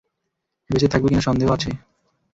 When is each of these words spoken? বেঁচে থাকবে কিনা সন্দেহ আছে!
বেঁচে 0.69 0.87
থাকবে 0.87 1.07
কিনা 1.09 1.23
সন্দেহ 1.27 1.47
আছে! 1.55 1.69